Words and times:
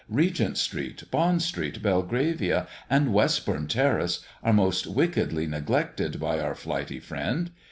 Regent 0.09 0.57
street, 0.57 1.03
Bond 1.11 1.43
street, 1.43 1.83
Belgravia, 1.83 2.65
and 2.89 3.13
Westbourne 3.13 3.67
terrace 3.67 4.25
are 4.41 4.51
most 4.51 4.87
wickedly 4.87 5.45
neglected 5.45 6.19
by 6.19 6.39
our 6.39 6.55
flighty 6.55 6.99
friend. 6.99 7.51